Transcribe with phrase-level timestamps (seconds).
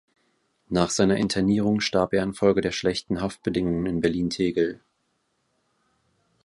[0.69, 4.79] Nach seiner Internierung starb er infolge der schlechten Haftbedingungen in Berlin-Tegel.